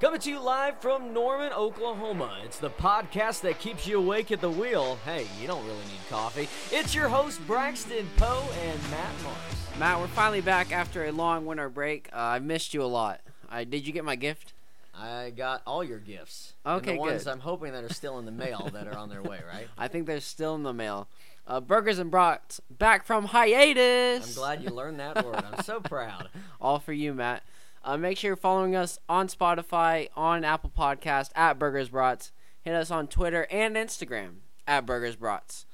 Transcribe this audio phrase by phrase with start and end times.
[0.00, 2.38] Coming to you live from Norman, Oklahoma.
[2.44, 4.96] It's the podcast that keeps you awake at the wheel.
[5.04, 6.48] Hey, you don't really need coffee.
[6.70, 9.78] It's your host, Braxton Poe and Matt Mars.
[9.78, 12.08] Matt, we're finally back after a long winter break.
[12.12, 13.22] Uh, I missed you a lot.
[13.50, 14.52] I did you get my gift?
[14.96, 16.52] I got all your gifts.
[16.64, 17.30] And Okay, the ones good.
[17.32, 19.66] I'm hoping that are still in the mail that are on their way, right?
[19.78, 21.08] I think they're still in the mail.
[21.44, 24.28] Uh, Burgers and Brats back from hiatus.
[24.28, 25.36] I'm glad you learned that word.
[25.36, 26.28] I'm so proud.
[26.60, 27.42] All for you, Matt.
[27.84, 32.32] Uh, make sure you're following us on Spotify, on Apple Podcast at Burgers Brats.
[32.60, 35.66] Hit us on Twitter and Instagram at Burgers Brats.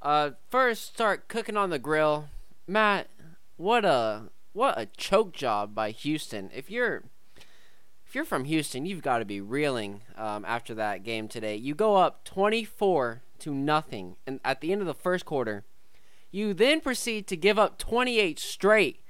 [0.00, 2.28] Uh, first, start cooking on the grill.
[2.66, 3.08] Matt,
[3.56, 6.50] what a what a choke job by Houston.
[6.54, 7.02] If you're
[8.06, 11.56] if you're from Houston, you've got to be reeling um, after that game today.
[11.56, 15.64] You go up 24 to nothing, and at the end of the first quarter,
[16.30, 19.02] you then proceed to give up 28 straight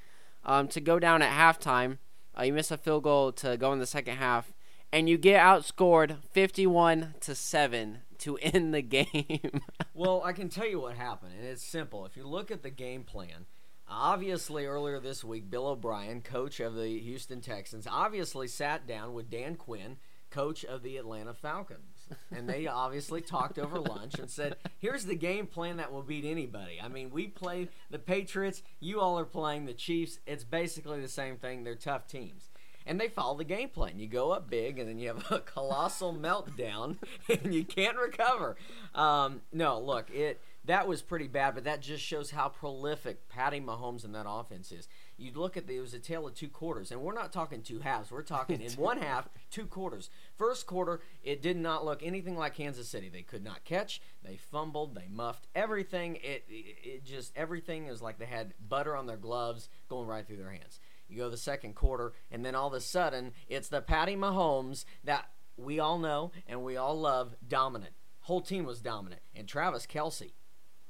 [0.44, 1.98] um, to go down at halftime.
[2.38, 4.52] Uh, you miss a field goal to go in the second half,
[4.92, 9.61] and you get outscored 51 to seven to end the game.
[9.95, 12.06] Well, I can tell you what happened, and it's simple.
[12.06, 13.47] If you look at the game plan,
[13.89, 19.28] obviously earlier this week, Bill O'Brien, coach of the Houston Texans, obviously sat down with
[19.28, 19.97] Dan Quinn,
[20.30, 21.97] coach of the Atlanta Falcons.
[22.34, 26.25] And they obviously talked over lunch and said, here's the game plan that will beat
[26.25, 26.81] anybody.
[26.83, 30.19] I mean, we play the Patriots, you all are playing the Chiefs.
[30.27, 31.64] It's basically the same thing.
[31.64, 32.51] They're tough teams.
[32.86, 33.98] And they follow the game plan.
[33.98, 36.97] You go up big, and then you have a colossal meltdown,
[37.29, 38.56] and you can't recover.
[38.95, 43.61] Um, no, look, it that was pretty bad, but that just shows how prolific Patty
[43.61, 44.89] Mahomes and that offense is.
[45.19, 47.61] You look at the, it was a tale of two quarters, and we're not talking
[47.61, 48.11] two halves.
[48.11, 50.11] We're talking in one half, two quarters.
[50.36, 53.08] First quarter, it did not look anything like Kansas City.
[53.08, 54.00] They could not catch.
[54.24, 54.94] They fumbled.
[54.94, 56.16] They muffed everything.
[56.16, 60.24] It, it, it just everything is like they had butter on their gloves going right
[60.24, 60.78] through their hands.
[61.08, 64.84] You go the second quarter, and then all of a sudden, it's the Patty Mahomes
[65.05, 67.92] that we all know and we all love dominant.
[68.20, 69.22] Whole team was dominant.
[69.34, 70.33] And Travis Kelce,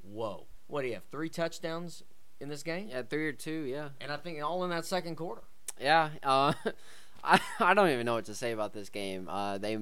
[0.03, 0.47] whoa.
[0.67, 1.05] What do you have?
[1.11, 2.03] Three touchdowns
[2.41, 2.89] in this game?
[2.91, 3.91] yeah, three or two, yeah.
[4.01, 5.43] And I think all in that second quarter.
[5.81, 6.53] Yeah, uh,
[7.25, 9.29] I I don't even know what to say about this game.
[9.29, 9.79] Uh, they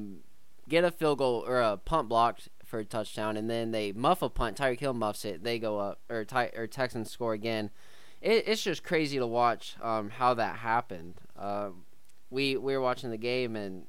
[0.69, 4.23] get a field goal or a punt blocked for a touchdown, and then they muff
[4.23, 4.57] a punt.
[4.57, 5.45] Tyreek Hill muffs it.
[5.45, 7.71] They go up, or Ty, or Texans score again.
[8.21, 11.15] It, it's just crazy to watch um, how that happened.
[11.39, 11.71] Uh,
[12.31, 13.87] we we were watching the game, and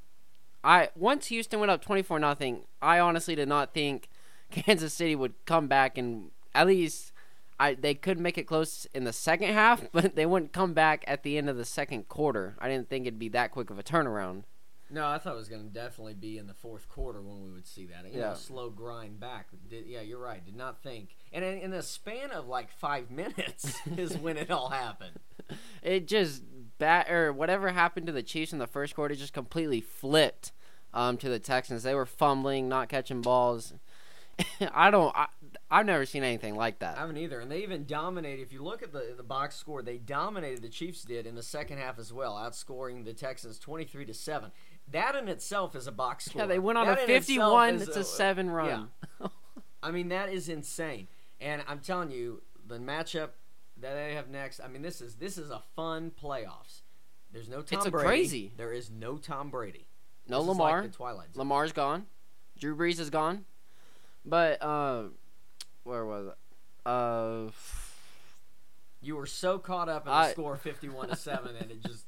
[0.64, 2.64] I once Houston went up twenty four nothing.
[2.82, 4.10] I honestly did not think
[4.52, 7.12] Kansas City would come back and at least
[7.60, 11.04] I they could make it close in the second half, but they wouldn't come back
[11.08, 12.56] at the end of the second quarter.
[12.60, 14.44] I didn't think it'd be that quick of a turnaround.
[14.90, 17.52] No, I thought it was going to definitely be in the fourth quarter when we
[17.52, 18.06] would see that.
[18.10, 18.30] You Yeah.
[18.30, 19.48] know, slow grind back.
[19.70, 20.44] Did, yeah, you're right.
[20.46, 21.10] Did not think.
[21.34, 25.20] And in, in the span of like five minutes is when it all happened.
[25.82, 26.44] It just
[26.78, 30.52] bat or whatever happened to the Chiefs in the first quarter just completely flipped
[30.94, 31.84] um, to the Texans.
[31.84, 33.74] They were fumbling, not catching balls.
[34.74, 35.16] I don't.
[35.16, 35.28] I,
[35.70, 36.98] I've never seen anything like that.
[36.98, 37.40] I haven't either.
[37.40, 38.42] And they even dominated.
[38.42, 40.62] If you look at the the box score, they dominated.
[40.62, 44.14] The Chiefs did in the second half as well, outscoring the Texans twenty three to
[44.14, 44.52] seven.
[44.92, 46.44] That in itself is a box score.
[46.44, 48.90] Yeah, they went on That a fifty-one is to a- seven run.
[49.84, 51.08] I mean, that is insane.
[51.40, 53.30] And I'm telling you, the matchup
[53.80, 54.60] that they have next.
[54.60, 56.82] I mean, this is this is a fun playoffs.
[57.32, 58.08] There's no Tom It's Brady.
[58.08, 58.54] crazy.
[58.58, 59.88] There is no Tom Brady.
[60.28, 60.82] no This is Lamar.
[60.84, 61.40] Like Twilight Zone.
[61.40, 62.06] Lamar's gone.
[62.58, 63.46] Drew Brees is gone.
[64.26, 65.04] But uh,
[65.88, 66.38] where was it?
[66.86, 67.52] Uh,
[69.02, 72.06] You were so caught up in the I- score, fifty-one to seven, and it just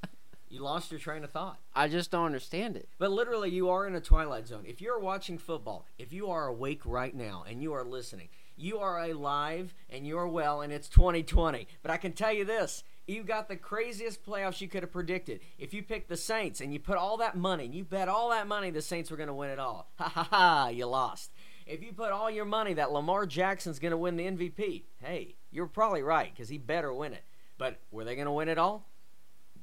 [0.49, 1.59] you lost your train of thought.
[1.75, 2.89] I just don't understand it.
[2.97, 4.63] But literally, you are in a twilight zone.
[4.67, 8.79] If you're watching football, if you are awake right now and you are listening, you
[8.79, 11.67] are alive and you are well, and it's 2020.
[11.83, 12.83] But I can tell you this.
[13.05, 15.39] You got the craziest playoffs you could have predicted.
[15.57, 18.29] If you picked the Saints and you put all that money, and you bet all
[18.31, 21.31] that money the Saints were going to win it all, ha ha ha, you lost.
[21.69, 25.35] If you put all your money that Lamar Jackson's going to win the MVP, hey,
[25.51, 27.23] you're probably right because he better win it.
[27.57, 28.87] But were they going to win it all?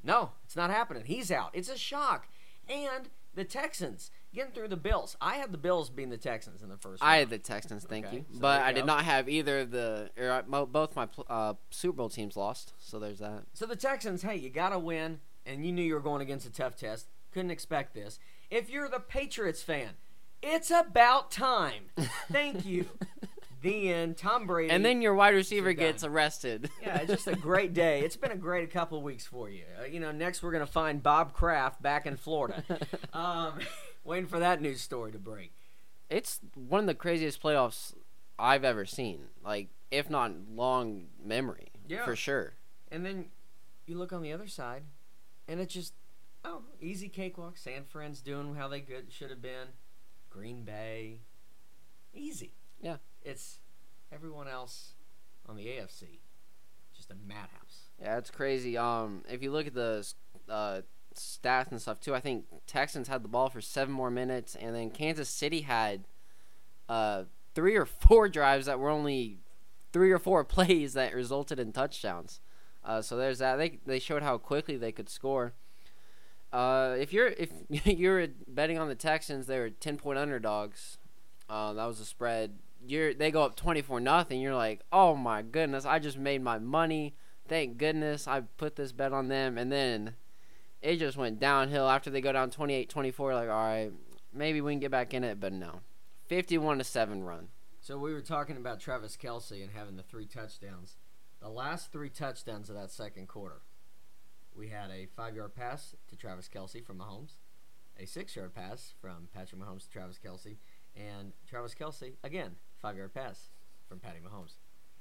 [0.04, 1.04] No, it's not happening.
[1.04, 1.50] He's out.
[1.52, 2.28] It's a shock.
[2.68, 5.16] And the Texans getting through the Bills.
[5.20, 7.02] I had the Bills being the Texans in the first.
[7.02, 7.18] I round.
[7.20, 9.70] had the Texans, thank Okay, you, so but you I did not have either of
[9.72, 10.10] the.
[10.16, 13.44] Or both my uh, Super Bowl teams lost, so there's that.
[13.52, 16.46] So the Texans, hey, you got to win, and you knew you were going against
[16.46, 17.08] a tough test.
[17.32, 18.18] Couldn't expect this.
[18.50, 19.90] If you're the Patriots fan,
[20.42, 21.84] it's about time.
[22.30, 22.86] Thank you.
[23.62, 24.16] the end.
[24.16, 24.70] Tom Brady.
[24.72, 26.70] And then your wide receiver gets arrested.
[26.82, 28.00] yeah, it's just a great day.
[28.00, 29.64] It's been a great couple of weeks for you.
[29.80, 32.62] Uh, you know, next we're gonna find Bob Kraft back in Florida.
[33.12, 33.58] um,
[34.04, 35.52] waiting for that news story to break.
[36.08, 37.94] it's one of the craziest playoffs
[38.38, 39.24] I've ever seen.
[39.44, 42.04] Like, if not long memory, Yeah.
[42.04, 42.54] for sure.
[42.92, 43.26] And then
[43.86, 44.82] you look on the other side,
[45.48, 45.94] and it's just
[46.44, 47.56] Oh, easy cakewalk.
[47.56, 49.68] San Fran's doing how they good should have been.
[50.36, 51.20] Green Bay,
[52.14, 52.52] easy.
[52.82, 52.96] Yeah.
[53.22, 53.60] It's
[54.12, 54.92] everyone else
[55.48, 56.18] on the AFC,
[56.94, 57.88] just a madhouse.
[58.00, 58.76] Yeah, it's crazy.
[58.76, 60.06] Um, if you look at the
[60.46, 60.82] uh,
[61.14, 64.76] stats and stuff too, I think Texans had the ball for seven more minutes, and
[64.76, 66.04] then Kansas City had
[66.86, 67.24] uh,
[67.54, 69.38] three or four drives that were only
[69.90, 72.40] three or four plays that resulted in touchdowns.
[72.84, 73.56] Uh, so there's that.
[73.56, 75.54] They they showed how quickly they could score.
[76.56, 77.50] Uh, if you're if
[77.86, 80.96] you're betting on the Texans, they were ten point underdogs.
[81.50, 82.58] Uh, that was the spread.
[82.86, 84.40] You're they go up twenty four nothing.
[84.40, 87.14] You're like, oh my goodness, I just made my money.
[87.46, 89.58] Thank goodness I put this bet on them.
[89.58, 90.14] And then
[90.80, 93.34] it just went downhill after they go down 28-24.
[93.34, 93.92] Like, all right,
[94.32, 95.80] maybe we can get back in it, but no,
[96.26, 97.48] fifty-one to seven run.
[97.82, 100.96] So we were talking about Travis Kelce and having the three touchdowns.
[101.42, 103.60] The last three touchdowns of that second quarter,
[104.56, 107.32] we had a five-yard pass to Travis Kelce from Mahomes,
[107.98, 110.56] a six-yard pass from Patrick Mahomes to Travis Kelce,
[110.96, 113.50] and Travis Kelce again five-yard pass
[113.88, 114.54] from Patty Mahomes,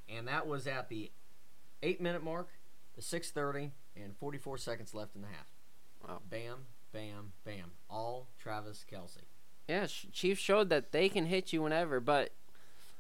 [0.10, 1.12] and that was at the
[1.84, 2.50] eight-minute mark,
[2.96, 5.52] the six thirty, and forty-four seconds left in the half.
[6.08, 6.22] Wow.
[6.30, 9.24] Bam, bam, bam, all Travis Kelce.
[9.68, 12.32] Yeah, Ch- Chiefs showed that they can hit you whenever, but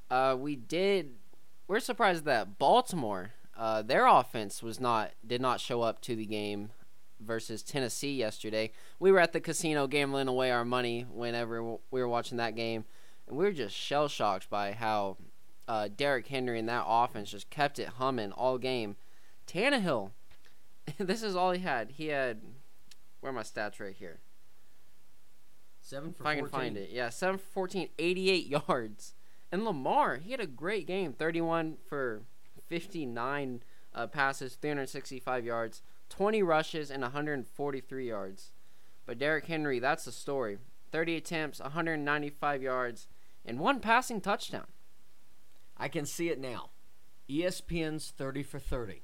[0.09, 1.11] uh, we did.
[1.67, 6.25] We're surprised that Baltimore, uh, their offense was not did not show up to the
[6.25, 6.71] game
[7.19, 8.71] versus Tennessee yesterday.
[8.99, 12.85] We were at the casino gambling away our money whenever we were watching that game,
[13.27, 15.17] and we were just shell shocked by how
[15.67, 18.95] uh, Derrick Henry and that offense just kept it humming all game.
[19.47, 20.11] Tannehill,
[20.97, 21.91] this is all he had.
[21.91, 22.41] He had
[23.25, 24.19] where are my stats right here?
[25.81, 26.89] Seven for if I can find it.
[26.91, 29.15] Yeah, 7 for 14, 88 yards.
[29.51, 31.13] And Lamar, he had a great game.
[31.13, 32.21] 31 for
[32.75, 33.63] 59
[33.93, 38.51] uh, passes, 365 yards, 20 rushes, and 143 yards.
[39.05, 40.57] But Derrick Henry, that's the story.
[40.91, 43.07] 30 attempts, 195 yards,
[43.45, 44.67] and one passing touchdown.
[45.77, 46.71] I can see it now.
[47.29, 49.03] ESPN's 30 for 30.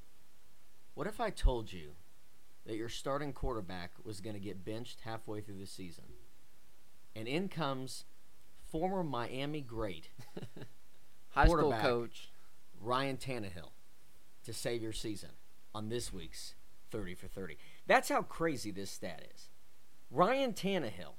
[0.93, 1.91] What if I told you
[2.65, 6.03] that your starting quarterback was going to get benched halfway through the season?
[7.15, 8.03] And in comes
[8.69, 10.09] former Miami great
[11.29, 12.29] High school coach.
[12.81, 13.71] Ryan Tannehill
[14.43, 15.29] to save your season
[15.73, 16.55] on this week's
[16.91, 17.57] 30 for 30.
[17.87, 19.49] That's how crazy this stat is.
[20.09, 21.15] Ryan Tannehill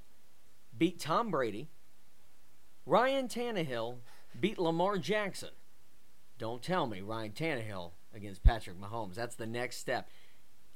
[0.77, 1.69] beat Tom Brady.
[2.85, 3.97] Ryan Tannehill
[4.39, 5.49] beat Lamar Jackson.
[6.37, 9.15] Don't tell me Ryan Tannehill against Patrick Mahomes.
[9.15, 10.09] That's the next step.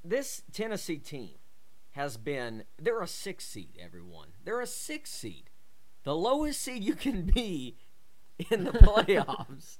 [0.03, 1.35] This Tennessee team
[1.91, 4.29] has been, they're a six seed, everyone.
[4.43, 5.49] They're a six seed.
[6.03, 7.75] The lowest seed you can be
[8.49, 9.77] in the playoffs.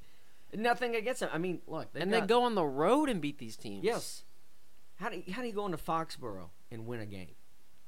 [0.53, 1.29] Nothing against them.
[1.33, 3.83] I mean, look, And got- they go on the road and beat these teams.
[3.83, 4.23] Yes.
[4.95, 7.35] How do you, how do you go into Foxborough and win a game?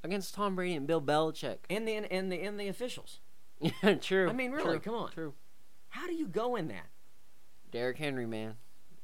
[0.03, 1.57] Against Tom Brady and Bill Belichick.
[1.69, 3.19] And the and the and the officials.
[3.59, 4.29] Yeah, true.
[4.29, 5.11] I mean, really, true, come on.
[5.11, 5.33] True.
[5.89, 6.87] How do you go in that?
[7.71, 8.55] Derrick Henry, man.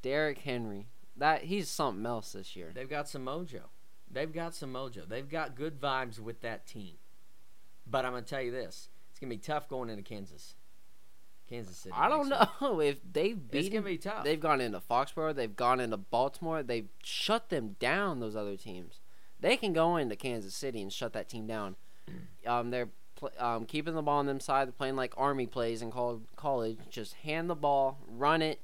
[0.02, 0.88] Derrick Henry.
[1.18, 2.72] That he's something else this year.
[2.74, 3.62] They've got some mojo.
[4.10, 5.08] They've got some mojo.
[5.08, 6.96] They've got good vibes with that team.
[7.88, 10.56] But I'm gonna tell you this: it's gonna be tough going into Kansas.
[11.50, 11.94] Kansas City.
[11.98, 12.62] I don't next week.
[12.62, 13.74] know if they've It's beaten.
[13.74, 14.24] gonna be tough.
[14.24, 15.36] They've gone into Foxborough.
[15.36, 16.64] They've gone into Baltimore.
[16.64, 18.20] They've shut them down.
[18.20, 19.00] Those other teams.
[19.40, 21.76] They can go into Kansas City and shut that team down.
[22.48, 24.68] Um, they're pl- um, keeping the ball on them side.
[24.68, 26.78] They're playing like Army plays in col- college.
[26.92, 28.60] Just hand the ball, run it.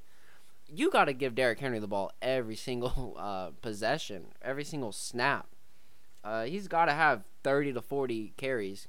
[0.72, 5.48] You got to give Derrick Henry the ball every single uh, possession, every single snap.
[6.22, 8.86] Uh, he's got to have thirty to forty carries.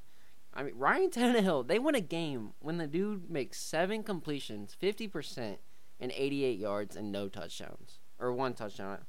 [0.56, 5.58] I mean, Ryan Tannehill, they win a game when the dude makes seven completions, 50%,
[6.00, 8.00] and 88 yards and no touchdowns.
[8.20, 9.00] Or one touchdown.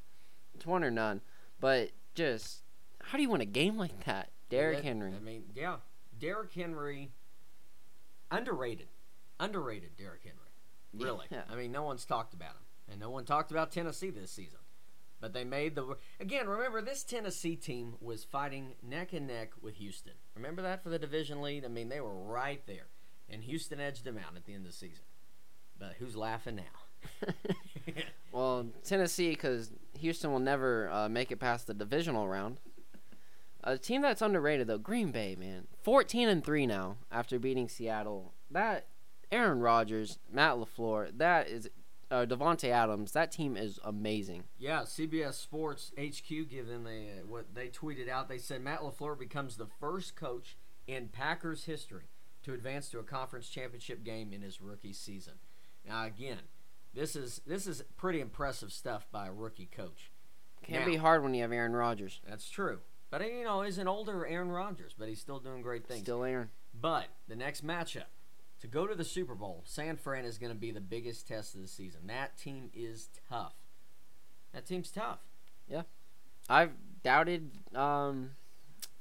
[0.54, 1.20] It's one or none.
[1.60, 2.62] But just,
[3.02, 4.30] how do you win a game like that?
[4.48, 5.12] Derrick That- Henry.
[5.14, 5.76] I mean, yeah,
[6.18, 7.10] Derrick Henry,
[8.30, 8.88] underrated,
[9.38, 9.96] underrated.
[9.96, 10.38] Derrick Henry,
[10.94, 11.26] really.
[11.30, 11.42] Yeah.
[11.50, 14.60] I mean, no one's talked about him, and no one talked about Tennessee this season.
[15.21, 16.49] But they made the again.
[16.49, 20.12] Remember, this Tennessee team was fighting neck and neck with Houston.
[20.37, 21.64] Remember that for the division lead.
[21.64, 22.88] I mean, they were right there,
[23.30, 25.04] and Houston edged them out at the end of the season.
[25.78, 27.33] But who's laughing now?
[28.33, 32.59] well, Tennessee, because Houston will never uh, make it past the divisional round.
[33.62, 38.35] A team that's underrated though, Green Bay, man, fourteen and three now after beating Seattle.
[38.50, 38.88] That
[39.33, 41.71] Aaron Rodgers, Matt LaFleur, that is
[42.14, 43.12] uh, Davante Adams.
[43.12, 44.44] That team is amazing.
[44.59, 48.28] Yeah, CBS Sports HQ give them the uh, what they tweeted out.
[48.28, 50.56] They said Matt LaFleur becomes the first coach
[50.87, 52.04] in Packers history
[52.44, 55.35] to advance to a conference championship game in his rookie season.
[55.87, 56.40] Now, again,
[56.94, 60.11] this is this is pretty impressive stuff by a rookie coach.
[60.62, 62.21] Can't Now- be hard when you have Aaron Rodgers.
[62.26, 62.80] That's true,
[63.11, 66.00] But you know, he's an older Aaron Rodgers, but he's still doing great things.
[66.00, 66.50] Still Aaron.
[66.73, 68.04] But the next matchup
[68.64, 71.54] to go to the Super Bowl, San Fran is going to be the biggest test
[71.54, 72.06] of the season.
[72.06, 73.52] That team is tough.
[74.54, 75.18] That team's tough.
[75.68, 75.83] Yeah.
[76.49, 78.30] I've doubted um,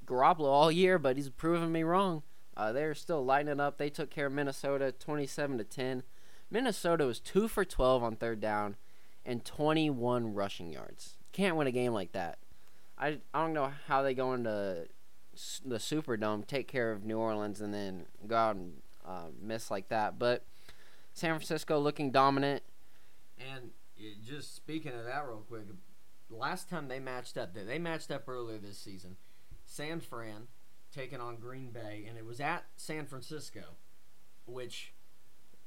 [0.05, 2.23] Garoppolo all year, but he's proven me wrong.
[2.57, 3.77] Uh, they're still lighting up.
[3.77, 6.03] They took care of Minnesota, twenty-seven to ten.
[6.51, 8.75] Minnesota was two for twelve on third down,
[9.25, 11.15] and twenty-one rushing yards.
[11.31, 12.37] Can't win a game like that.
[12.97, 14.87] I I don't know how they go into
[15.65, 19.89] the Superdome, take care of New Orleans, and then go out and uh, miss like
[19.89, 20.17] that.
[20.19, 20.45] But
[21.13, 22.63] San Francisco looking dominant.
[23.37, 23.71] And
[24.25, 25.63] just speaking of that, real quick,
[26.29, 29.17] last time they matched up, they- they matched up earlier this season.
[29.65, 30.47] San Fran
[30.91, 33.77] taking on Green Bay, and it was at San Francisco,
[34.45, 34.93] which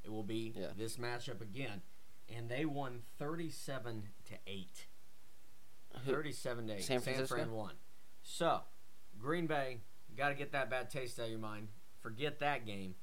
[0.03, 0.71] it will be Yeah.
[0.75, 1.81] this matchup again.
[2.29, 4.87] And they won thirty-seven to eight.
[6.05, 6.83] Thirty-seven to eight.
[6.83, 7.75] San San Fran won.
[8.21, 8.63] So,
[9.17, 9.81] Green Bay,
[10.15, 11.69] got to get that bad taste out of your mind.
[12.01, 12.95] Forget that game,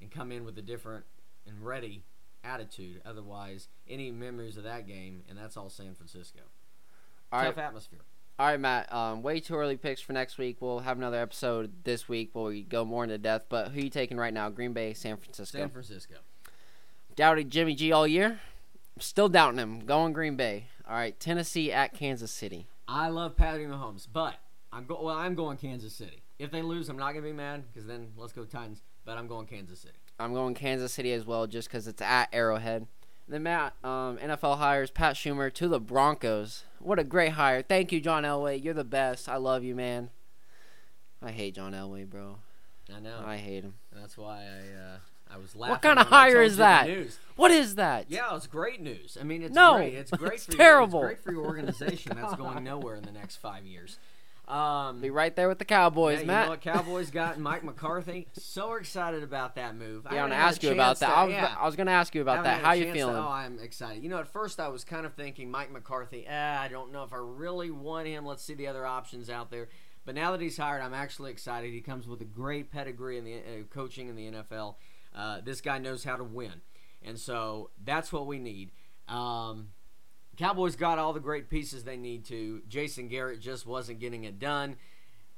[0.00, 1.04] and come in with a different
[1.46, 2.04] and ready
[2.42, 3.00] attitude.
[3.04, 6.40] Otherwise, any memories of that game, and that's all San Francisco.
[7.32, 8.00] All right, Tough atmosphere.
[8.38, 8.92] All right, Matt.
[8.92, 10.56] Um, way too early picks for next week.
[10.60, 13.46] We'll have another episode this week where we go more into depth.
[13.48, 14.50] But who you taking right now?
[14.50, 15.58] Green Bay, San Francisco.
[15.58, 16.16] San Francisco.
[17.14, 18.40] Doubted Jimmy G all year.
[18.98, 19.80] Still doubting him.
[19.80, 20.66] Going Green Bay.
[20.88, 22.66] All right, Tennessee at Kansas City.
[22.86, 24.34] I love Patty Mahomes, but
[24.72, 25.16] I'm go- well.
[25.16, 26.22] I'm going Kansas City.
[26.38, 28.82] If they lose, I'm not gonna be mad because then let's go Titans.
[29.04, 29.94] But I'm going Kansas City.
[30.18, 32.86] I'm going Kansas City as well, just because it's at Arrowhead.
[33.26, 36.64] Then Matt, um, NFL hires Pat Shurmur to the Broncos.
[36.78, 37.62] What a great hire!
[37.62, 38.62] Thank you, John Elway.
[38.62, 39.28] You're the best.
[39.28, 40.10] I love you, man.
[41.22, 42.36] I hate John Elway, bro.
[42.94, 43.22] I know.
[43.24, 43.74] I hate him.
[43.92, 44.98] And that's why I uh,
[45.34, 45.72] I was laughing.
[45.72, 46.88] What kinda hire is that?
[47.36, 48.10] What is that?
[48.10, 49.16] Yeah, it's great news.
[49.18, 49.94] I mean, it's No, great.
[49.94, 51.00] It's great it's for terrible.
[51.00, 53.98] Your, it's great for your organization that's going nowhere in the next five years.
[54.46, 56.44] Um, Be right there with the Cowboys, yeah, you Matt.
[56.44, 58.28] know what Cowboys got Mike McCarthy.
[58.34, 60.06] So excited about that move.
[60.10, 61.08] Yeah, I want to ask you about that.
[61.10, 61.64] I was, yeah.
[61.64, 62.60] Was going to ask you about that.
[62.62, 63.16] How you chance to- feeling?
[63.16, 64.02] oh, I'm excited.
[64.02, 66.26] You know, at first I was kind of thinking Mike McCarthy.
[66.26, 68.26] Eh, I don't know if I really want him.
[68.26, 69.68] Let's see the other options out there.
[70.04, 71.72] But now that he's hired, I'm actually excited.
[71.72, 74.74] He comes with a great pedigree in the uh, coaching in the NFL.
[75.16, 76.60] Uh, this guy knows how to win,
[77.02, 78.72] and so that's what we need.
[79.08, 79.68] Um,
[80.36, 82.62] Cowboys got all the great pieces they need to.
[82.68, 84.76] Jason Garrett just wasn't getting it done.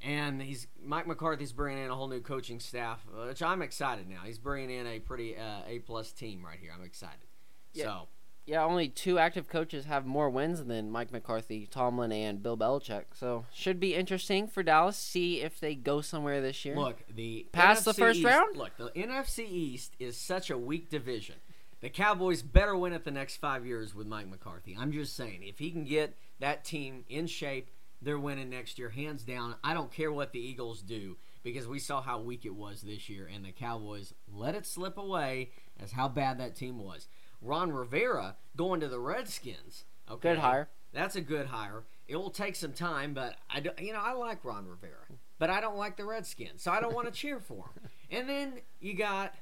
[0.01, 4.21] And he's Mike McCarthy's bringing in a whole new coaching staff, which I'm excited now.
[4.23, 6.71] He's bringing in a pretty uh, A plus team right here.
[6.77, 7.25] I'm excited.
[7.73, 7.83] Yeah.
[7.85, 8.07] So
[8.45, 13.05] Yeah, only two active coaches have more wins than Mike McCarthy, Tomlin, and Bill Belichick.
[13.15, 14.97] So should be interesting for Dallas.
[14.97, 16.75] See if they go somewhere this year.
[16.75, 18.55] look, the Past the first East- round?
[18.55, 21.37] Look, the NFC East is such a weak division.
[21.79, 24.75] The Cowboys better win it the next five years with Mike McCarthy.
[24.77, 27.69] I'm just saying, if he can get that team in shape,
[28.01, 29.55] they're winning next year, hands down.
[29.63, 33.09] I don't care what the Eagles do because we saw how weak it was this
[33.09, 37.07] year, and the Cowboys let it slip away as how bad that team was.
[37.41, 39.85] Ron Rivera going to the Redskins.
[40.09, 40.69] Okay, Good hire.
[40.93, 41.83] That's a good hire.
[42.07, 45.05] It will take some time, but I do, you know I like Ron Rivera,
[45.37, 47.89] but I don't like the Redskins, so I don't want to cheer for him.
[48.09, 49.35] And then you got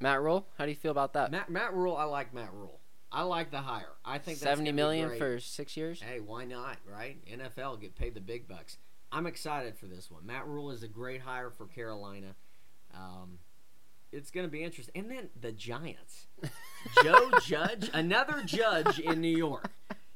[0.00, 1.30] Matt Rhule, how do you feel about that?
[1.30, 1.96] Matt Matt Rhule.
[1.96, 2.80] I like Matt Rhule.
[3.10, 3.92] I like the hire.
[4.04, 5.18] I think that's Seventy great.
[5.18, 6.00] for six years.
[6.02, 6.78] Hey, why not?
[6.90, 7.18] Right?
[7.26, 8.76] NFL get paid the big bucks.
[9.12, 10.26] I'm excited for this one.
[10.26, 12.34] Matt Rhule is a great hire for Carolina.
[12.92, 13.38] Um,
[14.10, 14.92] it's going to be interesting.
[14.96, 16.26] And then the Giants.
[17.04, 19.70] Joe Judge, another judge in New York.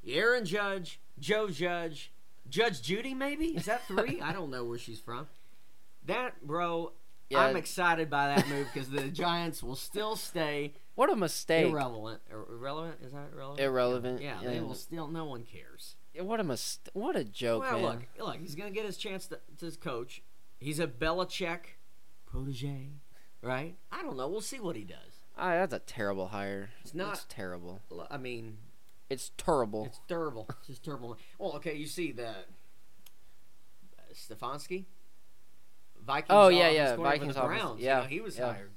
[0.07, 2.13] Aaron Judge, Joe Judge,
[2.49, 3.47] Judge Judy, maybe?
[3.47, 4.21] Is that three?
[4.21, 5.27] I don't know where she's from.
[6.07, 6.93] That, bro,
[7.31, 7.41] Yeah.
[7.41, 11.67] I'm excited by that move because the Giants will still stay What a mistake!
[11.71, 12.23] irrelevant.
[12.31, 13.01] Ir- Irrelevant?
[13.03, 13.61] Is that irrelevant?
[13.61, 14.49] Irrelevant, Yeah, yeah.
[14.51, 15.09] they will still.
[15.09, 15.97] No one cares.
[16.19, 17.83] What a mis- What a joke, well, man.
[17.83, 20.23] look, look, he's gonna get his chance to, to coach.
[20.59, 21.77] He's a Belichick
[22.27, 22.93] protege,
[23.43, 23.77] right?
[23.93, 24.27] I don't know.
[24.29, 25.25] We'll see what he does.
[25.37, 26.71] Ah, that's a terrible hire.
[26.83, 27.81] It's not- It's terrible.
[28.11, 28.57] I mean,
[29.11, 29.85] It's terrible.
[29.85, 30.47] it's terrible.
[30.61, 31.17] It's just terrible.
[31.39, 32.35] Well, okay, you see the uh,
[34.15, 34.87] Stefanski,
[36.09, 36.31] Vikings.
[36.31, 37.61] Oh, yeah, yeah, Vikings the offense.
[37.63, 37.81] Browns.
[37.81, 38.53] Yeah, you know, he was yeah.
[38.53, 38.71] hired.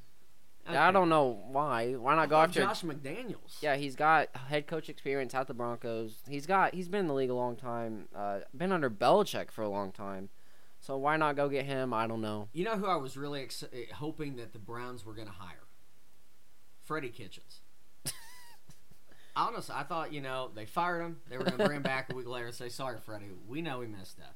[0.67, 1.93] I don't know why.
[1.93, 2.61] Why not go after?
[2.61, 3.61] Josh McDaniels.
[3.61, 6.17] Yeah, he's got head coach experience at the Broncos.
[6.27, 8.09] He's got he's been in the league a long time.
[8.15, 10.29] Uh, been under Belichick for a long time.
[10.81, 11.93] So why not go get him?
[11.93, 12.49] I don't know.
[12.53, 15.33] You know who I was really ex- eh, hoping that the Browns were going to
[15.33, 15.67] hire?
[16.83, 17.61] Freddie Kitchens.
[19.35, 21.17] Honestly, I thought, you know, they fired him.
[21.29, 23.61] They were going to bring him back a week later and say, sorry, Freddie, we
[23.61, 24.35] know we messed up.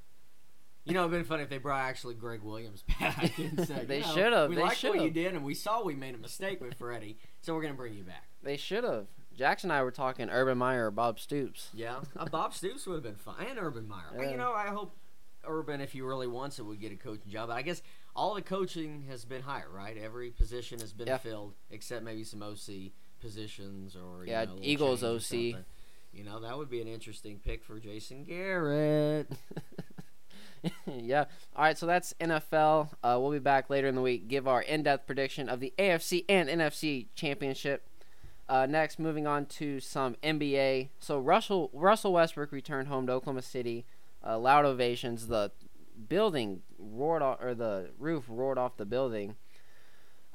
[0.85, 3.97] You know, it'd been funny if they brought actually Gregg Williams back and said, They
[3.99, 6.19] you know, should've, We they liked what you did, and we saw we made a
[6.19, 8.27] mistake with Freddie, so we're going to bring you back.
[8.43, 9.07] They should have.
[9.35, 11.69] Jackson and I were talking Urban Meyer or Bob Stoops.
[11.73, 14.11] Yeah, uh, Bob Stoops would have been fine, and Urban Meyer.
[14.15, 14.29] Yeah.
[14.31, 14.95] You know, I hope
[15.45, 17.49] Urban, if he really wants it, would get a coaching job.
[17.49, 17.81] But I guess
[18.15, 19.97] all the coaching has been hired, right?
[19.97, 21.17] Every position has been Yeah.
[21.17, 25.55] filled except maybe some OC positions or you Yeah, know, Eagles OC.
[26.13, 29.29] You know, that would be an interesting pick for Jason Garrett.
[30.85, 31.25] yeah.
[31.55, 32.89] All right, so that's NFL.
[33.03, 34.27] Uh, we'll be back later in the week.
[34.27, 37.87] Give our in-depth prediction of the AFC and NFC championship.
[38.47, 40.89] Uh, next, moving on to some NBA.
[40.99, 43.85] So Russell Russell Westbrook returned home to Oklahoma City.
[44.25, 45.27] Uh, loud ovations.
[45.27, 45.51] The
[46.07, 49.35] building roared off, or the roof roared off the building.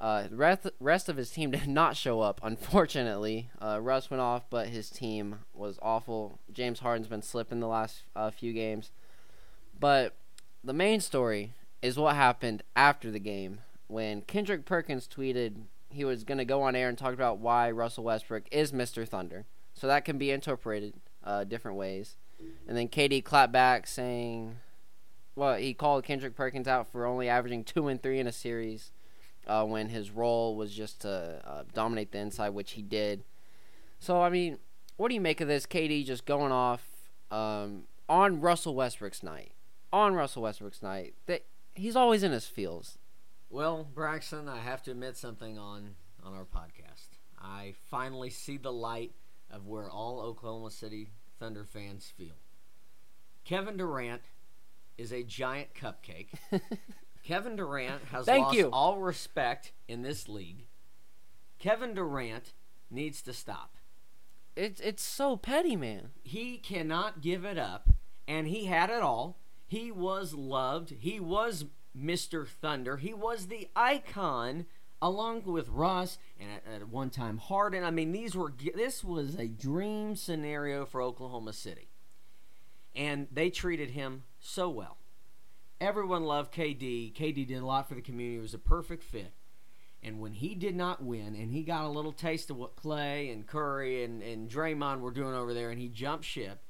[0.01, 3.51] Uh, rest, rest of his team did not show up, unfortunately.
[3.61, 6.41] Uh, Russ went off, but his team was awful.
[6.53, 8.91] James Harden's been slipping the last uh, few games.
[9.79, 10.15] But
[10.63, 15.55] the main story is what happened after the game when Kendrick Perkins tweeted
[15.89, 19.07] he was going to go on air and talk about why Russell Westbrook is Mr.
[19.07, 19.47] Thunder.
[19.75, 22.17] So that can be interpreted uh, different ways.
[22.69, 24.57] And then KD clapped back saying,
[25.35, 28.93] well, he called Kendrick Perkins out for only averaging two and three in a series
[29.47, 33.25] uh, when his role was just to uh, dominate the inside, which he did.
[33.99, 34.59] So, I mean,
[34.97, 35.67] what do you make of this?
[35.67, 36.83] KD just going off
[37.31, 39.53] um, on Russell Westbrook's night.
[39.93, 41.15] On Russell Westbrook's night.
[41.27, 41.45] That
[41.75, 42.99] he's always in his feels.
[43.49, 47.19] Well, Braxton, I have to admit something on on our podcast.
[47.39, 49.13] I finally see the light
[49.51, 52.35] of where all Oklahoma City Thunder fans feel.
[53.45, 54.23] Kevin Durant
[54.99, 56.29] is a giant cupcake.
[57.25, 58.69] Kevin Durant has Thank lost you.
[58.73, 60.67] all respect in this league.
[61.59, 62.53] Kevin Durant
[62.91, 63.77] needs to stop.
[64.57, 66.11] It's it's so petty, man.
[66.23, 67.89] He cannot give it up,
[68.29, 69.40] and he had it all.
[69.71, 70.91] He was loved.
[70.99, 72.45] He was Mr.
[72.45, 72.97] Thunder.
[72.97, 74.67] He was the icon,
[75.01, 77.85] along with Russ and at, at one time Harden.
[77.85, 81.89] I mean, these were this was a dream scenario for Oklahoma City,
[82.97, 84.99] and they treated him so well.
[85.81, 87.15] Everyone loved KD.
[87.15, 88.39] KD did a lot for the community.
[88.39, 89.35] He was a perfect fit.
[90.03, 93.31] And when he did not win, and he got a little taste of what Clay
[93.31, 96.61] and Curry and, and Draymond were doing over there, and he jumped ship,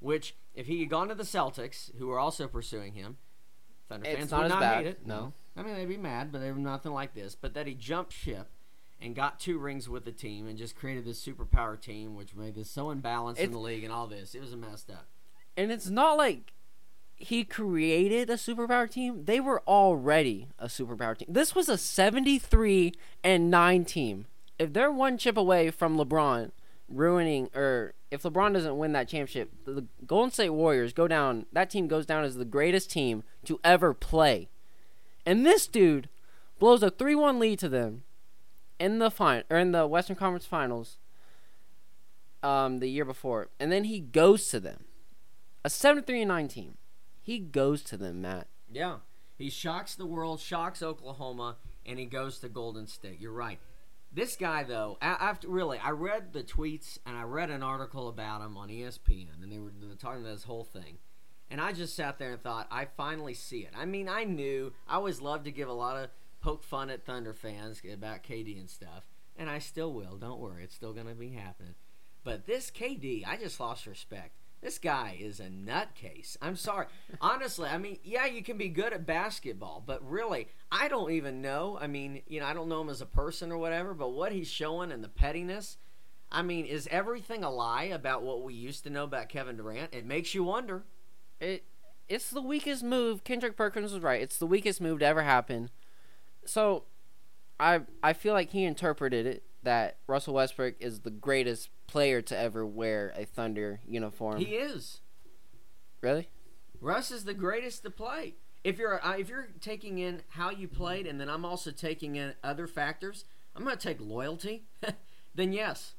[0.00, 3.18] which, if he had gone to the Celtics, who were also pursuing him,
[3.88, 5.06] Thunder It's fans not would not bad, hate it.
[5.06, 5.32] no.
[5.56, 7.34] I mean, they'd be mad, but they were nothing like this.
[7.34, 8.48] But that he jumped ship
[9.00, 12.54] and got two rings with the team and just created this superpower team, which made
[12.54, 14.34] this so imbalanced in the league and all this.
[14.34, 15.06] It was a messed up.
[15.56, 16.52] And it's not like
[17.16, 19.24] he created a superpower team.
[19.24, 21.28] They were already a superpower team.
[21.30, 24.26] This was a 73 and 9 team.
[24.58, 26.52] If they're one chip away from LeBron
[26.90, 31.46] ruining or if LeBron doesn't win that championship, the Golden State Warriors go down.
[31.52, 34.48] That team goes down as the greatest team to ever play.
[35.24, 36.08] And this dude
[36.58, 38.02] blows a 3-1 lead to them
[38.78, 40.98] in the fin- or in the Western Conference Finals
[42.42, 43.48] um the year before.
[43.60, 44.84] And then he goes to them
[45.64, 46.78] a 73 and 9 team.
[47.22, 48.48] He goes to them, Matt.
[48.72, 48.96] Yeah.
[49.36, 53.20] He shocks the world, shocks Oklahoma, and he goes to Golden State.
[53.20, 53.58] You're right.
[54.12, 58.42] This guy, though, after really, I read the tweets and I read an article about
[58.42, 60.98] him on ESPN, and they were talking about this whole thing.
[61.48, 63.72] And I just sat there and thought, I finally see it.
[63.76, 67.04] I mean, I knew I always love to give a lot of poke fun at
[67.04, 69.04] Thunder fans about KD and stuff,
[69.36, 70.16] and I still will.
[70.16, 71.74] Don't worry, it's still going to be happening.
[72.24, 74.39] But this KD, I just lost respect.
[74.60, 76.36] This guy is a nutcase.
[76.42, 76.86] I'm sorry.
[77.20, 81.40] Honestly, I mean, yeah, you can be good at basketball, but really, I don't even
[81.40, 81.78] know.
[81.80, 84.32] I mean, you know, I don't know him as a person or whatever, but what
[84.32, 85.78] he's showing and the pettiness,
[86.30, 89.94] I mean, is everything a lie about what we used to know about Kevin Durant?
[89.94, 90.84] It makes you wonder.
[91.40, 91.64] It
[92.08, 93.24] it's the weakest move.
[93.24, 94.20] Kendrick Perkins was right.
[94.20, 95.70] It's the weakest move to ever happen.
[96.44, 96.84] So,
[97.58, 102.38] I I feel like he interpreted it that Russell Westbrook is the greatest player to
[102.38, 104.38] ever wear a Thunder uniform.
[104.38, 105.00] He is.
[106.00, 106.28] really?
[106.80, 108.36] Russ is the greatest to play.
[108.64, 112.16] If you're uh, if you're taking in how you played, and then I'm also taking
[112.16, 114.64] in other factors, I'm going to take loyalty.
[115.34, 115.94] then yes,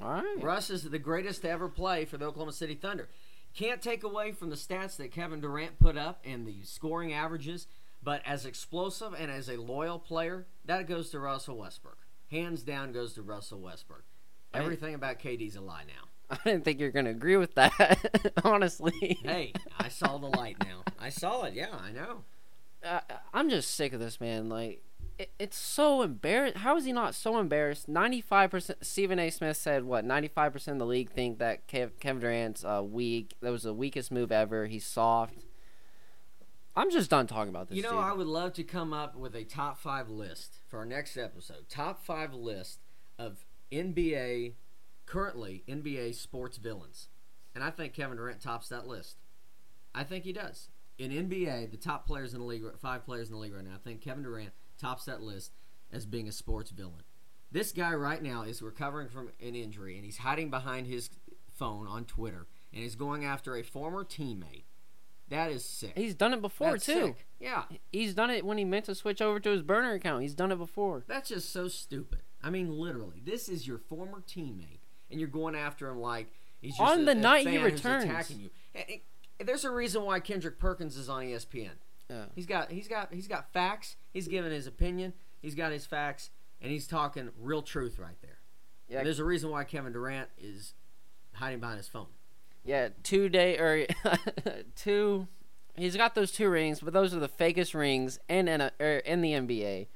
[0.00, 0.42] All right.
[0.42, 3.08] Russ is the greatest to ever play for the Oklahoma City Thunder.
[3.54, 7.66] Can't take away from the stats that Kevin Durant put up and the scoring averages,
[8.02, 12.05] but as explosive and as a loyal player, that goes to Russell Westbrook.
[12.30, 14.04] Hands down goes to Russell Westbrook.
[14.54, 16.08] Everything about KD's a lie now.
[16.30, 18.32] I didn't think you're gonna agree with that.
[18.44, 19.18] honestly.
[19.22, 20.82] Hey, I saw the light now.
[20.98, 21.54] I saw it.
[21.54, 22.24] Yeah, I know.
[22.84, 23.00] uh,
[23.32, 24.48] I'm just sick of this man.
[24.48, 24.82] Like,
[25.18, 26.58] it, it's so embarrassed.
[26.58, 27.86] How is he not so embarrassed?
[27.88, 28.84] Ninety-five percent.
[28.84, 29.30] Stephen A.
[29.30, 30.04] Smith said what?
[30.04, 33.34] Ninety-five percent of the league think that Kev, Kevin Durant's uh, weak.
[33.40, 34.66] That was the weakest move ever.
[34.66, 35.45] He's soft.
[36.76, 37.76] I'm just done talking about this.
[37.76, 38.00] You know, dude.
[38.00, 41.68] I would love to come up with a top five list for our next episode.
[41.70, 42.80] Top five list
[43.18, 44.54] of NBA,
[45.06, 47.08] currently NBA sports villains.
[47.54, 49.16] And I think Kevin Durant tops that list.
[49.94, 50.68] I think he does.
[50.98, 53.74] in NBA, the top players in the league, five players in the league right now,
[53.74, 55.52] I think Kevin Durant tops that list
[55.92, 57.04] as being a sports villain.
[57.52, 61.10] This guy right now is recovering from an injury, and he's hiding behind his
[61.48, 64.64] phone on Twitter, and he's going after a former teammate.
[65.28, 65.92] That is sick.
[65.96, 66.92] He's done it before That's too.
[66.92, 67.26] sick.
[67.40, 70.22] Yeah, He's done it when he meant to switch over to his burner account.
[70.22, 71.02] He's done it before.
[71.06, 72.20] that's just so stupid.
[72.42, 74.78] I mean, literally, this is your former teammate,
[75.10, 76.28] and you're going after him like
[76.60, 78.04] he's just On the a night he returns.
[78.04, 78.50] attacking you.
[78.74, 81.70] Eh, eh, There's a reason why Kendrick Perkins is on ESPN.
[82.08, 82.26] Yeah.
[82.36, 83.96] He's got he's got he's got facts.
[84.12, 85.12] He's giving his opinion.
[85.42, 86.30] He's got his facts,
[86.62, 88.38] and he's talking real truth right there.
[88.88, 88.98] Yeah.
[88.98, 90.74] And there's a reason why Kevin Durant is
[91.34, 92.06] hiding behind his phone.
[92.66, 93.86] Yeah, two day or
[94.76, 95.28] two.
[95.76, 99.20] He's got those two rings, but those are the fakest rings in in, er, in
[99.20, 99.86] the NBA.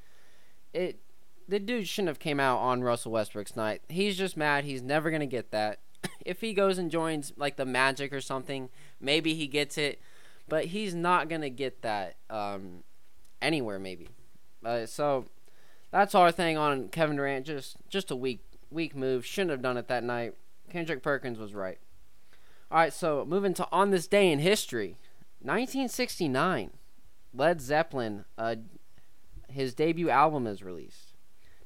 [0.72, 1.00] It
[1.48, 3.83] the dude shouldn't have came out on Russell Westbrook's night.
[3.88, 4.64] He's just mad.
[4.64, 5.80] He's never gonna get that.
[6.24, 8.68] if he goes and joins like the Magic or something,
[9.00, 10.00] maybe he gets it,
[10.48, 12.85] but he's not gonna get that um,
[13.42, 13.80] anywhere.
[13.80, 14.09] Maybe.
[14.64, 15.24] Uh, so
[15.90, 17.46] that's our thing on Kevin Durant.
[17.46, 19.26] Just just a weak weak move.
[19.26, 20.35] Shouldn't have done it that night.
[20.70, 21.78] Kendrick Perkins was right.
[22.70, 24.96] All right, so moving to on this day in history,
[25.42, 26.70] 1969,
[27.35, 28.56] Led Zeppelin, uh,
[29.48, 31.14] his debut album is released.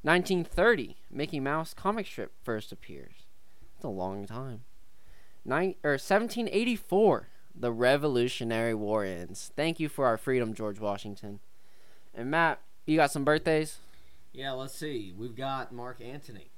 [0.01, 3.27] 1930, Mickey Mouse comic strip first appears.
[3.75, 4.63] That's a long time.
[5.45, 9.53] Nine or 1784, the Revolutionary War ends.
[9.55, 11.41] Thank you for our freedom, George Washington.
[12.15, 13.79] And Matt, you got some birthdays?
[14.33, 15.13] Yeah, let's see.
[15.17, 16.51] We've got Mark Antony.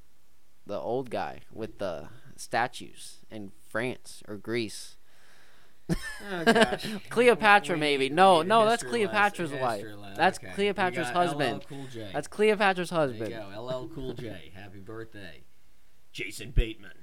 [0.67, 4.97] The old guy with the statues in France or Greece.
[5.91, 6.87] Oh, gosh.
[7.11, 8.09] Cleopatra, We maybe.
[8.09, 9.85] No, we need a no, that's Cleopatra's wife.
[10.17, 10.51] That's Okay.
[10.55, 11.59] Cleopatra's husband.
[11.59, 12.11] LL Cool J.
[12.13, 13.31] That's Cleopatra's there husband.
[13.31, 13.63] you go.
[13.63, 14.51] LL Cool J.
[14.55, 15.43] Happy birthday.
[16.11, 16.97] Jason Bateman,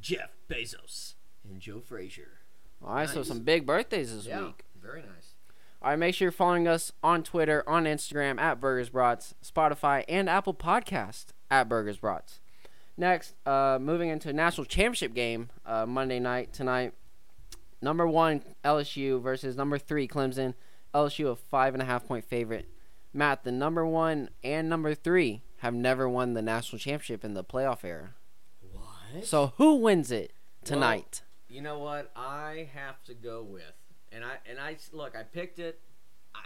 [0.00, 1.14] Jeff Bezos,
[1.48, 2.40] and Joe Frazier.
[2.84, 4.64] All right, so some big birthdays this yeah, week.
[4.82, 5.34] very nice.
[5.80, 10.04] All right, make sure you're following us on Twitter, on Instagram at Burgers Brats, Spotify,
[10.08, 12.40] and Apple Podcast at Burgers Brats.
[12.96, 16.94] Next, uh, moving into a national championship game uh, Monday night tonight.
[17.82, 20.54] Number one LSU versus number three Clemson.
[20.94, 22.66] LSU a five and a half point favorite.
[23.12, 27.44] Matt, the number one and number three have never won the national championship in the
[27.44, 28.14] playoff era.
[28.72, 29.26] What?
[29.26, 30.32] So who wins it
[30.64, 31.22] tonight?
[31.48, 32.10] You know what?
[32.16, 33.74] I have to go with,
[34.10, 35.14] and I and I look.
[35.14, 35.80] I picked it.
[36.34, 36.40] I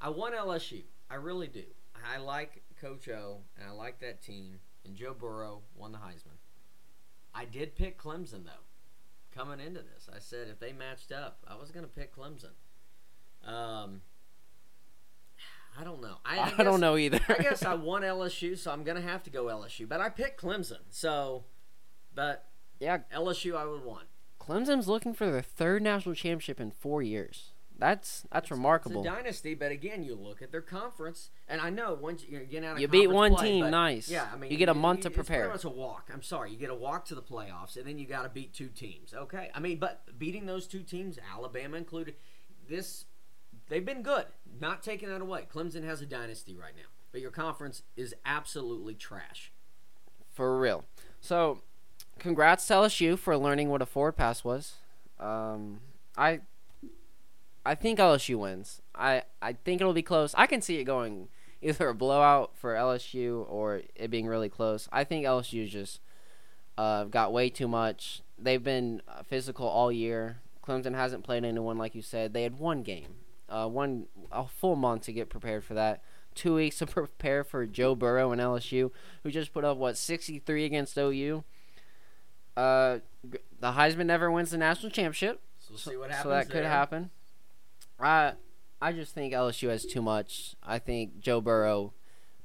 [0.00, 0.84] I want LSU.
[1.10, 1.64] I really do.
[2.12, 4.60] I like Coach O, and I like that team.
[4.90, 6.38] And Joe Burrow won the Heisman.
[7.32, 8.64] I did pick Clemson though.
[9.32, 12.50] Coming into this, I said if they matched up, I was going to pick Clemson.
[13.48, 14.00] Um,
[15.78, 16.16] I don't know.
[16.24, 17.20] I, I, guess- don't know either.
[17.28, 19.88] I guess I want LSU, so I'm going to have to go LSU.
[19.88, 21.44] But I picked Clemson, so.
[22.12, 22.48] But
[22.80, 24.08] yeah, LSU, I would want.
[24.40, 27.52] Clemson's looking for their third national championship in four years.
[27.80, 29.00] That's that's remarkable.
[29.04, 32.44] It's a dynasty, but again, you look at their conference, and I know once you're
[32.44, 34.08] getting out of You beat one play, team, nice.
[34.08, 35.48] Yeah, I mean, You get a month to prepare.
[35.48, 36.10] much a walk.
[36.12, 38.52] I'm sorry, you get a walk to the playoffs, and then you got to beat
[38.52, 39.12] two teams.
[39.14, 42.14] Okay, I mean, but beating those two teams, Alabama included,
[42.68, 43.06] this
[43.68, 44.26] they've been good.
[44.60, 45.46] Not taking that away.
[45.52, 49.52] Clemson has a dynasty right now, but your conference is absolutely trash.
[50.32, 50.84] for real.
[51.20, 51.62] So,
[52.18, 54.74] congrats to LSU for learning what a forward pass was.
[55.18, 55.80] Um,
[56.16, 56.40] I
[57.64, 58.80] I think LSU wins.
[58.94, 60.34] I I think it'll be close.
[60.36, 61.28] I can see it going
[61.62, 64.88] either a blowout for LSU or it being really close.
[64.90, 66.00] I think LSU's just
[66.78, 68.22] uh, got way too much.
[68.38, 70.38] They've been uh, physical all year.
[70.66, 72.32] Clemson hasn't played anyone like you said.
[72.32, 73.16] They had one game,
[73.48, 76.02] uh, one a full month to get prepared for that.
[76.34, 78.90] Two weeks to prepare for Joe Burrow and LSU,
[79.22, 81.44] who just put up what sixty three against OU.
[82.56, 82.98] Uh,
[83.60, 86.22] the Heisman never wins the national championship, So we'll see what happens.
[86.24, 87.10] so that could happen.
[88.02, 88.34] I
[88.82, 90.54] I just think LSU has too much.
[90.62, 91.92] I think Joe Burrow,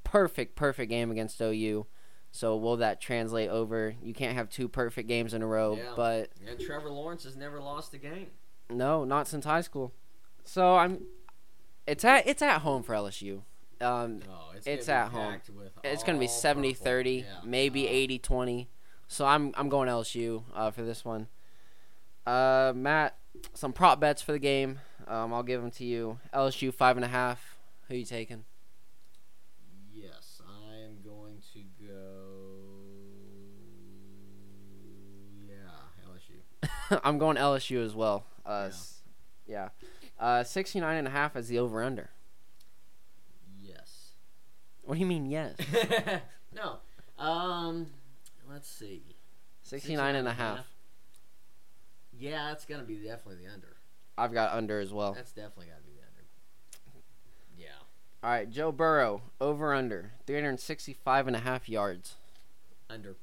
[0.04, 1.86] perfect perfect game against OU.
[2.32, 3.96] So will that translate over?
[4.04, 5.94] You can't have two perfect games in a row, Yeah.
[5.96, 8.28] but And Trevor Lawrence has never lost a game.
[8.70, 9.94] no, not since high school.
[10.44, 11.06] So I'm.
[11.88, 13.44] It's at it's at home for LSU.
[13.82, 15.36] Um, Oh, it's, It's at home.
[15.84, 16.84] it's going to be all 70 purple.
[16.86, 17.24] 30, Yeah.
[17.44, 18.70] maybe Uh, 80 20.
[19.08, 21.28] So I'm I'm going LSU uh, for this one.
[22.26, 23.18] Uh, Matt,
[23.54, 24.80] some prop bets for the game.
[25.08, 26.20] Um, I'll give them to you.
[26.34, 27.58] LSU five and a half.
[27.88, 28.44] Who you taking?
[29.94, 31.92] Yes, I am going to go.
[35.48, 37.00] Yeah, LSU.
[37.04, 38.26] I'm going LSU as well.
[38.46, 39.02] Uh, s-
[39.48, 39.70] yeah.
[40.20, 42.10] Uh, 69 and a half as the over under.
[43.62, 44.12] Yes.
[44.84, 45.56] What do you mean yes?
[46.56, 46.78] no.
[47.24, 47.88] Um,
[48.50, 49.04] let's see.
[49.64, 50.66] 69 and a half.
[52.18, 53.75] Yeah, it's gonna be definitely the under.
[54.18, 55.14] I've got under as well.
[55.14, 56.26] That's definitely got to be the under.
[57.58, 57.68] Yeah.
[58.24, 62.16] All right, Joe Burrow over under 365 and a half yards.
[62.90, 63.16] Under.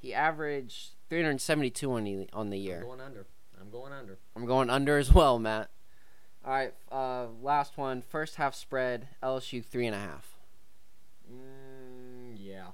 [0.00, 2.80] He averaged 372 on the on the I'm year.
[2.82, 3.26] going under.
[3.60, 4.18] I'm going under.
[4.36, 5.70] I'm going under as well, Matt.
[6.44, 8.02] All right, uh, last one.
[8.02, 9.08] First half spread.
[9.22, 10.38] LSU three and a half.
[11.30, 12.68] Mm, yeah.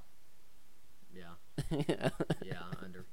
[1.14, 1.30] Yeah.
[2.44, 2.58] Yeah.
[2.82, 3.04] under.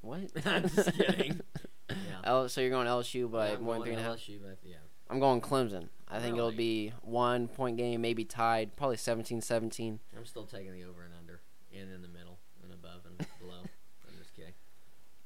[0.00, 0.20] what?
[0.46, 1.40] I'm just kidding.
[1.90, 1.96] Yeah.
[2.24, 4.18] L- so you're going LSU by Yeah, I'm more than going three and a half.
[4.18, 4.76] LSU, but yeah.
[5.10, 5.88] I'm going Clemson.
[6.10, 9.98] I think it'll be one point game, maybe tied, probably 17-17.
[10.16, 11.40] I'm still taking the over and under,
[11.72, 13.60] and in the middle, and above and below.
[13.60, 14.54] I'm just kidding.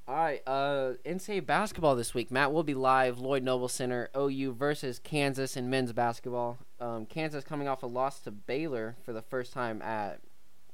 [0.09, 2.31] All right, uh, NCAA basketball this week.
[2.33, 3.19] Matt we'll be live.
[3.21, 6.59] Lloyd Noble Center, OU versus Kansas in men's basketball.
[6.81, 10.21] Um, Kansas coming off a loss to Baylor for the first time at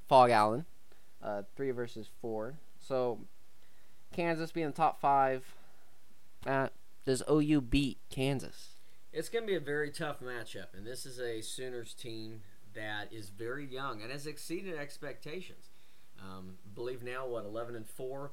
[0.09, 0.65] Phog Allen,
[1.23, 2.55] uh, three versus four.
[2.81, 3.21] So
[4.13, 5.45] Kansas being the top five.
[6.49, 6.73] Matt,
[7.05, 8.71] does OU beat Kansas?
[9.13, 12.41] It's going to be a very tough matchup, and this is a Sooners team
[12.75, 15.69] that is very young and has exceeded expectations.
[16.19, 18.33] Um, believe now what eleven and four,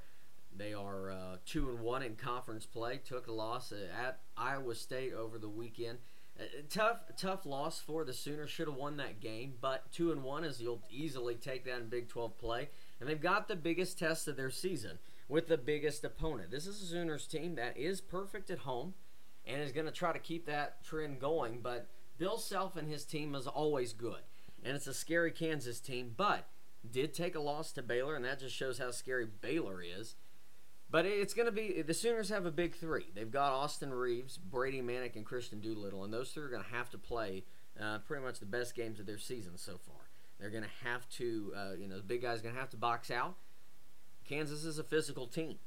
[0.56, 3.02] they are uh, two and one in conference play.
[3.04, 5.98] Took a loss at Iowa State over the weekend.
[6.40, 8.50] Uh, tough, tough loss for the Sooners.
[8.50, 11.90] Should have won that game, but two and one is you'll easily take that in
[11.90, 12.70] Big Twelve play,
[13.02, 16.52] and they've got the biggest test of their season with the biggest opponent.
[16.52, 18.94] This is a Sooners team that is perfect at home
[19.46, 21.60] and is going to try to keep that trend going.
[21.62, 24.22] But Bill Self and his team is always good,
[24.64, 26.14] and it's a scary Kansas team.
[26.16, 26.48] But
[26.92, 30.16] did take a loss to Baylor, and that just shows how scary Baylor is.
[30.90, 33.08] But it's going to be the Sooners have a big three.
[33.14, 36.70] They've got Austin Reaves, Brady Manek, and Kristian Doolittle, and those three are going to
[36.70, 37.44] have to play
[37.82, 39.96] uh, pretty much the best games of their season so far.
[40.40, 42.78] They're going to have to, uh, you know, the big guy's going to have to
[42.78, 43.36] box out.
[44.28, 45.58] Kansas is a physical team.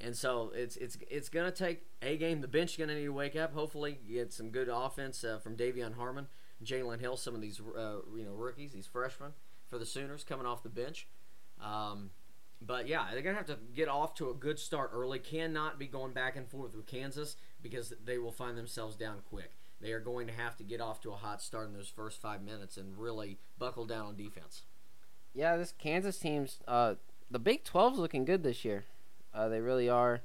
[0.00, 2.40] And so it's it's it's gonna take a game.
[2.40, 3.52] The bench is gonna need to wake up.
[3.52, 6.28] Hopefully, get some good offense uh, from De'Vion Harmon,
[6.64, 9.32] Jalen Hill, some of these uh, you know rookies, these freshmen
[9.68, 11.06] for the Sooners coming off the bench.
[11.62, 12.10] Um,
[12.62, 15.18] but yeah, they're gonna have to get off to a good start early.
[15.18, 19.52] Cannot be going back and forth with Kansas because they will find themselves down quick.
[19.82, 22.20] They are going to have to get off to a hot start in those first
[22.20, 24.62] five minutes and really buckle down on defense.
[25.32, 26.96] Yeah, this Kansas team's uh,
[27.30, 28.84] the Big 12's looking good this year.
[29.32, 30.20] Uh, they really are.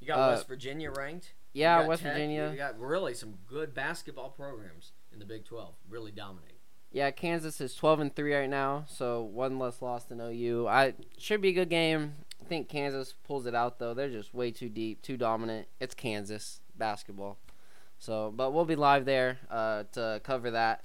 [0.00, 1.32] You got Uh, West Virginia ranked.
[1.52, 2.48] Yeah, West Tech, Virginia.
[2.52, 5.74] You got really some good basketball programs in the Big 12.
[5.88, 6.54] Really dominate.
[6.92, 10.66] Yeah, Kansas is 12 and 3 right now, so one less loss than OU.
[10.68, 12.14] I should be a good game.
[12.40, 13.94] I think Kansas pulls it out though.
[13.94, 15.68] They're just way too deep, too dominant.
[15.78, 17.38] It's Kansas basketball.
[17.98, 20.82] So, but we'll be live there uh, to cover that.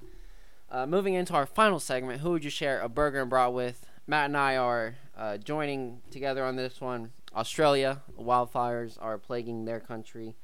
[0.70, 3.85] Uh, moving into our final segment, who would you share a burger and brat with?
[4.08, 7.10] Matt and I are uh, joining together on this one.
[7.34, 10.36] Australia wildfires are plaguing their country.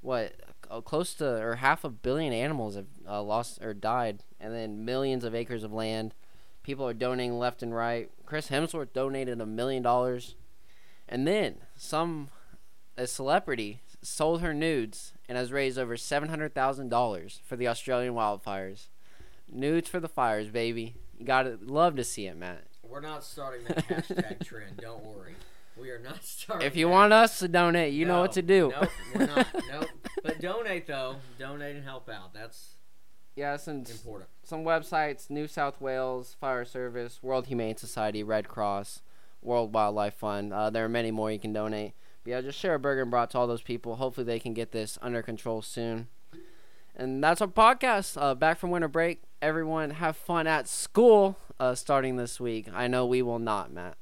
[0.00, 0.32] What
[0.70, 4.84] uh, close to or half a billion animals have uh, lost or died, and then
[4.84, 6.14] millions of acres of land.
[6.62, 8.10] People are donating left and right.
[8.24, 10.34] Chris Hemsworth donated a million dollars,
[11.06, 12.30] and then some
[12.96, 17.68] a celebrity sold her nudes and has raised over seven hundred thousand dollars for the
[17.68, 18.88] Australian wildfires.
[19.50, 20.94] Nudes for the fires, baby.
[21.18, 22.64] You gotta love to see it, Matt.
[22.88, 24.76] We're not starting that hashtag trend.
[24.78, 25.34] Don't worry.
[25.76, 26.66] We are not starting.
[26.66, 26.92] If you that.
[26.92, 28.72] want us to donate, you know what to do.
[28.80, 29.46] Nope, we're not.
[29.70, 29.88] nope.
[30.22, 31.16] But donate though.
[31.38, 32.32] Donate and help out.
[32.32, 32.76] That's
[33.34, 34.30] yeah, some important.
[34.44, 39.02] some websites: New South Wales Fire Service, World Humane Society, Red Cross,
[39.42, 40.52] World Wildlife Fund.
[40.52, 41.94] Uh, there are many more you can donate.
[42.22, 43.96] But yeah, just share a burger and brat to all those people.
[43.96, 46.08] Hopefully, they can get this under control soon.
[46.96, 48.20] And that's our podcast.
[48.20, 49.22] Uh, back from winter break.
[49.42, 52.68] Everyone have fun at school uh, starting this week.
[52.72, 53.96] I know we will not, Matt.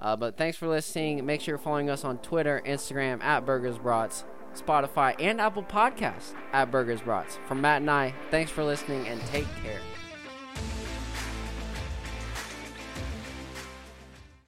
[0.00, 1.24] Uh, but thanks for listening.
[1.24, 6.34] Make sure you're following us on Twitter, Instagram at Burgers Brats, Spotify, and Apple Podcasts
[6.52, 7.38] at Burgers Brats.
[7.46, 9.80] From Matt and I, thanks for listening and take care.